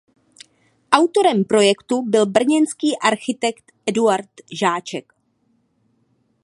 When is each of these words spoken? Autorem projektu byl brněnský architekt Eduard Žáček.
Autorem 0.93 1.43
projektu 1.43 2.01
byl 2.05 2.25
brněnský 2.25 2.97
architekt 3.01 3.71
Eduard 3.85 4.29
Žáček. 4.51 5.13